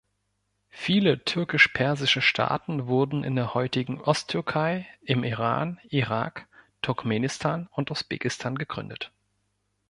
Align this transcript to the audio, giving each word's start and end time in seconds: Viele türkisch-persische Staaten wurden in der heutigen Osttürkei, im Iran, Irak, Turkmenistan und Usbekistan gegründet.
Viele 0.71 1.23
türkisch-persische 1.25 2.23
Staaten 2.23 2.87
wurden 2.87 3.23
in 3.23 3.35
der 3.35 3.53
heutigen 3.53 4.01
Osttürkei, 4.01 4.87
im 5.03 5.23
Iran, 5.23 5.79
Irak, 5.89 6.47
Turkmenistan 6.81 7.67
und 7.71 7.91
Usbekistan 7.91 8.57
gegründet. 8.57 9.11